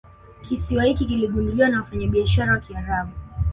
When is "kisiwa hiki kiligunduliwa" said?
0.43-1.69